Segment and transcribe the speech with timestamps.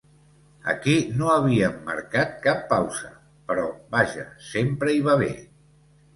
[0.71, 3.13] Aquí no havíem marcat cap pausa,
[3.53, 3.67] però
[3.99, 5.31] vaja, sempre hi va bé.